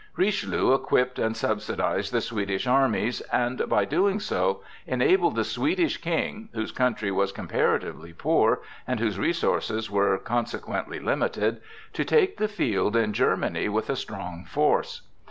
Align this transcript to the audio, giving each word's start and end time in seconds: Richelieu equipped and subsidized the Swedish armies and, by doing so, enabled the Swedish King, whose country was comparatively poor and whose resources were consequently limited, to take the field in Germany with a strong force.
Richelieu 0.15 0.73
equipped 0.73 1.19
and 1.19 1.37
subsidized 1.37 2.11
the 2.11 2.21
Swedish 2.21 2.65
armies 2.65 3.21
and, 3.31 3.61
by 3.69 3.85
doing 3.85 4.19
so, 4.19 4.61
enabled 4.87 5.35
the 5.35 5.43
Swedish 5.43 5.97
King, 5.97 6.49
whose 6.53 6.71
country 6.71 7.11
was 7.11 7.31
comparatively 7.31 8.11
poor 8.11 8.61
and 8.87 8.99
whose 8.99 9.19
resources 9.19 9.91
were 9.91 10.17
consequently 10.17 10.97
limited, 10.99 11.61
to 11.93 12.03
take 12.03 12.37
the 12.37 12.47
field 12.47 12.95
in 12.95 13.13
Germany 13.13 13.69
with 13.69 13.91
a 13.91 13.95
strong 13.95 14.43
force. 14.43 15.03